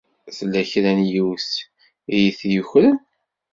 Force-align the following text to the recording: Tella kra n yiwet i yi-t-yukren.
Tella 0.37 0.61
kra 0.69 0.91
n 0.97 0.99
yiwet 1.11 1.51
i 2.13 2.15
yi-t-yukren. 2.23 2.95